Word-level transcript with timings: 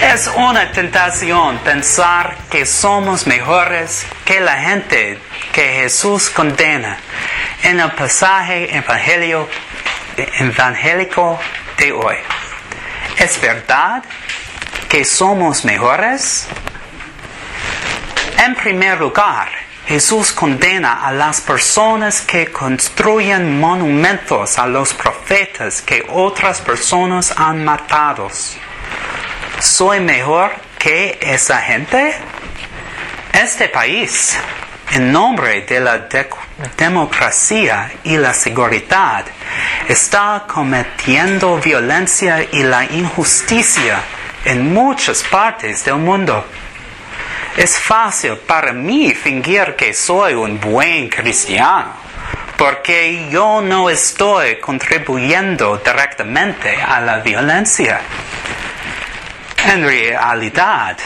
Es 0.00 0.30
una 0.34 0.72
tentación 0.72 1.58
pensar 1.58 2.34
que 2.50 2.64
somos 2.64 3.26
mejores 3.26 4.06
que 4.24 4.40
la 4.40 4.56
gente 4.56 5.18
que 5.52 5.82
Jesús 5.82 6.30
condena 6.30 6.96
en 7.62 7.78
el 7.78 7.90
pasaje 7.92 8.74
evangelio, 8.74 9.46
evangélico 10.16 11.38
de 11.76 11.92
hoy. 11.92 12.16
¿Es 13.18 13.38
verdad 13.42 14.02
que 14.88 15.04
somos 15.04 15.66
mejores? 15.66 16.48
En 18.38 18.54
primer 18.54 18.98
lugar, 18.98 19.50
Jesús 19.86 20.32
condena 20.32 21.06
a 21.06 21.12
las 21.12 21.42
personas 21.42 22.22
que 22.22 22.50
construyen 22.50 23.60
monumentos 23.60 24.58
a 24.58 24.66
los 24.66 24.94
profetas 24.94 25.82
que 25.82 26.06
otras 26.08 26.62
personas 26.62 27.34
han 27.36 27.62
matado. 27.62 28.30
¿Soy 29.60 30.00
mejor 30.00 30.52
que 30.78 31.18
esa 31.20 31.58
gente? 31.58 32.14
Este 33.30 33.68
país, 33.68 34.38
en 34.92 35.12
nombre 35.12 35.60
de 35.62 35.80
la 35.80 36.08
democracia 36.78 37.92
y 38.02 38.16
la 38.16 38.32
seguridad, 38.32 39.26
está 39.86 40.44
cometiendo 40.46 41.58
violencia 41.58 42.42
y 42.50 42.62
la 42.62 42.86
injusticia 42.86 44.00
en 44.46 44.72
muchas 44.72 45.22
partes 45.24 45.84
del 45.84 45.96
mundo. 45.96 46.46
Es 47.54 47.78
fácil 47.78 48.38
para 48.38 48.72
mí 48.72 49.12
fingir 49.12 49.76
que 49.76 49.92
soy 49.92 50.32
un 50.32 50.58
buen 50.58 51.10
cristiano, 51.10 51.92
porque 52.56 53.28
yo 53.30 53.60
no 53.60 53.90
estoy 53.90 54.56
contribuyendo 54.56 55.76
directamente 55.84 56.80
a 56.80 56.98
la 57.02 57.18
violencia. 57.18 58.00
En 59.66 59.84
realidad, 59.84 60.96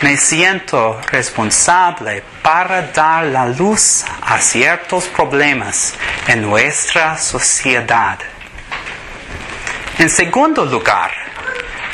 me 0.00 0.16
siento 0.16 1.00
responsable 1.10 2.22
para 2.42 2.82
dar 2.82 3.24
la 3.24 3.46
luz 3.46 4.04
a 4.22 4.38
ciertos 4.38 5.04
problemas 5.04 5.94
en 6.26 6.42
nuestra 6.42 7.16
sociedad. 7.16 8.18
En 9.98 10.10
segundo 10.10 10.64
lugar, 10.64 11.12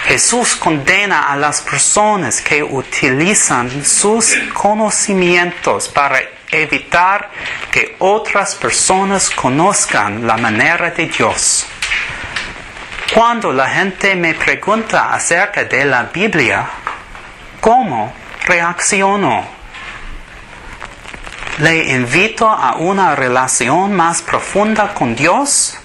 Jesús 0.05 0.57
condena 0.57 1.31
a 1.31 1.37
las 1.37 1.61
personas 1.61 2.41
que 2.41 2.63
utilizan 2.63 3.85
sus 3.85 4.37
conocimientos 4.55 5.89
para 5.89 6.21
evitar 6.51 7.31
que 7.71 7.97
otras 7.99 8.55
personas 8.55 9.29
conozcan 9.29 10.27
la 10.27 10.37
manera 10.39 10.91
de 10.93 11.07
Dios. 11.07 11.67
Cuando 13.15 13.53
la 13.53 13.69
gente 13.71 14.15
me 14.17 14.35
pregunta 14.35 15.15
acerca 15.15 15.65
de 15.65 15.85
la 15.85 16.03
Biblia, 16.05 16.67
¿cómo 17.61 18.13
reacciono? 18.45 19.47
¿Le 21.59 21.93
invito 21.93 22.49
a 22.49 22.75
una 22.77 23.15
relación 23.15 23.95
más 23.95 24.21
profunda 24.23 24.93
con 24.93 25.15
Dios? 25.15 25.79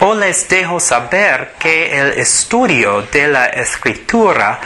¿O 0.00 0.14
les 0.14 0.46
dejo 0.48 0.78
saber 0.78 1.54
que 1.58 1.98
el 1.98 2.18
estudio 2.18 3.02
de 3.02 3.28
la 3.28 3.46
escritura 3.46 4.60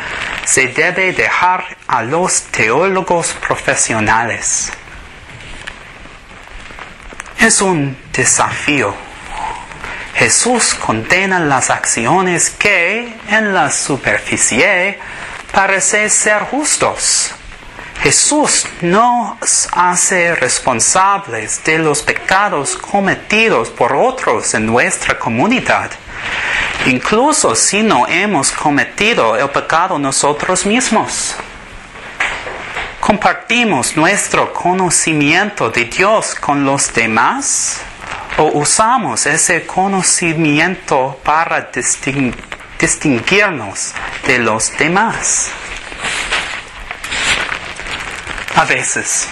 se 0.44 0.68
debe 0.68 1.12
dejar 1.12 1.64
a 1.86 2.02
los 2.02 2.42
teólogos 2.42 3.32
profesionales? 3.34 4.72
Es 7.38 7.62
un 7.62 7.96
desafío 8.12 9.05
Jesús 10.16 10.74
condena 10.74 11.38
las 11.38 11.68
acciones 11.68 12.48
que 12.48 13.14
en 13.28 13.52
la 13.52 13.70
superficie 13.70 14.98
parecen 15.52 16.08
ser 16.08 16.44
justos. 16.44 17.34
Jesús 18.02 18.66
nos 18.80 19.68
hace 19.72 20.34
responsables 20.34 21.62
de 21.64 21.78
los 21.78 22.00
pecados 22.00 22.76
cometidos 22.76 23.68
por 23.68 23.94
otros 23.94 24.54
en 24.54 24.64
nuestra 24.64 25.18
comunidad, 25.18 25.90
incluso 26.86 27.54
si 27.54 27.82
no 27.82 28.06
hemos 28.08 28.52
cometido 28.52 29.36
el 29.36 29.50
pecado 29.50 29.98
nosotros 29.98 30.64
mismos. 30.64 31.36
¿Compartimos 33.00 33.94
nuestro 33.98 34.50
conocimiento 34.54 35.68
de 35.68 35.84
Dios 35.84 36.34
con 36.34 36.64
los 36.64 36.92
demás? 36.94 37.82
O 38.38 38.44
usamos 38.58 39.26
ese 39.26 39.66
conocimiento 39.66 41.18
para 41.24 41.70
distinguirnos 42.78 43.94
de 44.26 44.38
los 44.38 44.76
demás. 44.76 45.50
A 48.54 48.64
veces 48.64 49.28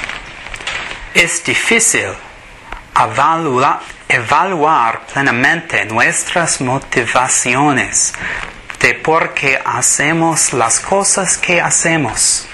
es 1.15 1.45
difícil 1.45 2.13
evaluar, 2.97 3.81
evaluar 4.09 5.07
plenamente 5.07 5.85
nuestras 5.85 6.61
motivaciones 6.61 8.13
de 8.81 8.95
por 8.95 9.33
qué 9.35 9.61
hacemos 9.65 10.53
las 10.53 10.81
cosas 10.81 11.39
que 11.39 11.61
hacemos. 11.61 12.47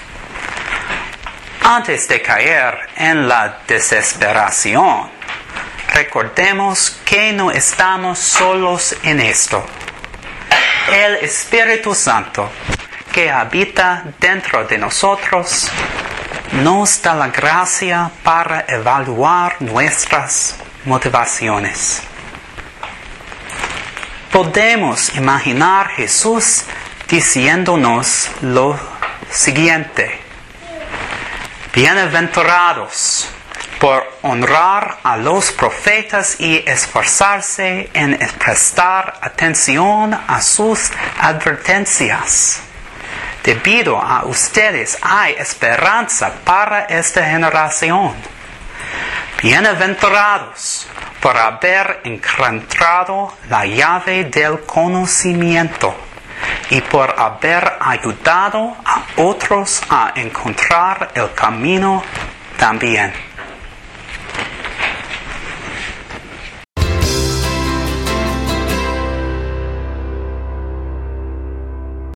Antes 1.63 2.07
de 2.07 2.21
caer 2.21 2.89
en 2.95 3.27
la 3.27 3.59
desesperación, 3.67 5.20
recordemos 5.91 6.97
que 7.05 7.33
no 7.33 7.51
estamos 7.51 8.19
solos 8.19 8.95
en 9.03 9.19
esto. 9.19 9.63
El 10.89 11.15
Espíritu 11.15 11.93
Santo 11.93 12.49
que 13.11 13.29
habita 13.29 14.03
dentro 14.19 14.63
de 14.65 14.77
nosotros 14.77 15.69
nos 16.53 17.01
da 17.01 17.13
la 17.13 17.27
gracia 17.27 18.09
para 18.23 18.65
evaluar 18.67 19.57
nuestras 19.61 20.57
motivaciones. 20.85 22.01
Podemos 24.31 25.13
imaginar 25.15 25.89
Jesús 25.89 26.63
diciéndonos 27.09 28.29
lo 28.41 28.79
siguiente. 29.29 30.19
Bienaventurados 31.73 33.27
por 33.81 34.07
honrar 34.21 34.99
a 35.01 35.17
los 35.17 35.51
profetas 35.51 36.39
y 36.39 36.63
esforzarse 36.67 37.89
en 37.95 38.15
prestar 38.37 39.17
atención 39.23 40.13
a 40.13 40.39
sus 40.39 40.91
advertencias. 41.19 42.61
Debido 43.43 43.99
a 43.99 44.25
ustedes 44.25 44.99
hay 45.01 45.33
esperanza 45.33 46.31
para 46.45 46.81
esta 46.81 47.25
generación. 47.25 48.13
Bienaventurados 49.41 50.85
por 51.19 51.35
haber 51.35 52.01
encontrado 52.03 53.33
la 53.49 53.65
llave 53.65 54.25
del 54.25 54.59
conocimiento 54.61 55.95
y 56.69 56.81
por 56.81 57.19
haber 57.19 57.77
ayudado 57.79 58.77
a 58.85 59.01
otros 59.15 59.81
a 59.89 60.11
encontrar 60.15 61.09
el 61.15 61.33
camino 61.33 62.03
también. 62.59 63.30